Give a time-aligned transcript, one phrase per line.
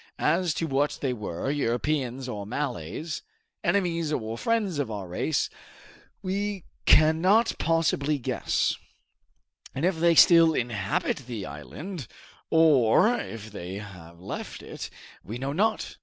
[0.17, 3.21] As to what they were, Europeans or Malays,
[3.63, 5.47] enemies or friends of our race,
[6.23, 8.77] we cannot possibly guess;
[9.75, 12.07] and if they still inhabit the island,
[12.49, 14.89] or if they have left it,
[15.23, 15.97] we know not.